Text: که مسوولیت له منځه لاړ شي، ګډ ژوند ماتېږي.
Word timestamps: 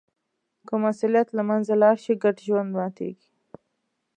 که 0.67 0.73
مسوولیت 0.83 1.27
له 1.37 1.43
منځه 1.49 1.73
لاړ 1.81 1.95
شي، 2.03 2.13
ګډ 2.23 2.37
ژوند 2.47 2.69
ماتېږي. 2.77 3.29